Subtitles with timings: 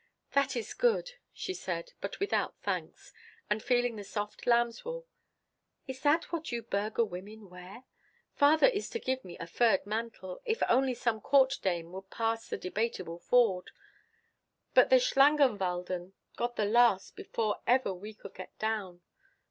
[0.33, 3.13] "That is good," she said, but without thanks;
[3.51, 5.05] and, feeling the soft lambswool:
[5.85, 7.83] "Is that what you burgher women wear?
[8.33, 12.49] Father is to give me a furred mantle, if only some court dame would pass
[12.49, 13.69] the Debateable Ford.
[14.73, 19.01] But the Schlangenwaldern got the last before ever we could get down.